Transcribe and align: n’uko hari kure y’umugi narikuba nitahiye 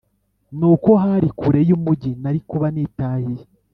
n’uko 0.57 0.89
hari 1.03 1.27
kure 1.39 1.59
y’umugi 1.69 2.11
narikuba 2.21 2.65
nitahiye 2.75 3.43